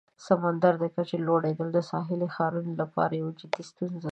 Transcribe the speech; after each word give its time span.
د 0.17 0.19
سمندر 0.27 0.73
د 0.79 0.85
کچې 0.95 1.17
لوړیدل 1.27 1.67
د 1.73 1.79
ساحلي 1.91 2.27
ښارونو 2.35 2.71
لپاره 2.81 3.13
یوه 3.21 3.31
جدي 3.39 3.63
ستونزه 3.69 3.99
ده. 4.03 4.09